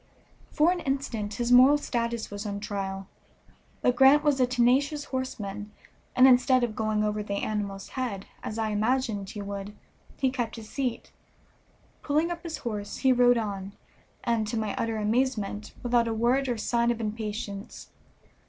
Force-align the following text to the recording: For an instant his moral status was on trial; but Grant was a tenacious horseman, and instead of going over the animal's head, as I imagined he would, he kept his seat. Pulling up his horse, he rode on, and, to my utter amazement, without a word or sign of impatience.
For 0.49 0.71
an 0.71 0.79
instant 0.79 1.35
his 1.35 1.51
moral 1.51 1.77
status 1.77 2.31
was 2.31 2.43
on 2.47 2.59
trial; 2.59 3.05
but 3.83 3.95
Grant 3.95 4.23
was 4.23 4.39
a 4.39 4.47
tenacious 4.47 5.05
horseman, 5.05 5.69
and 6.15 6.27
instead 6.27 6.63
of 6.63 6.75
going 6.75 7.03
over 7.03 7.21
the 7.21 7.35
animal's 7.35 7.89
head, 7.89 8.25
as 8.41 8.57
I 8.57 8.69
imagined 8.69 9.29
he 9.29 9.43
would, 9.43 9.75
he 10.17 10.31
kept 10.31 10.55
his 10.55 10.69
seat. 10.69 11.11
Pulling 12.01 12.31
up 12.31 12.41
his 12.41 12.57
horse, 12.65 12.97
he 12.97 13.13
rode 13.13 13.37
on, 13.37 13.73
and, 14.23 14.47
to 14.47 14.57
my 14.57 14.73
utter 14.75 14.97
amazement, 14.97 15.75
without 15.83 16.07
a 16.07 16.15
word 16.15 16.49
or 16.49 16.57
sign 16.57 16.89
of 16.89 16.99
impatience. 16.99 17.91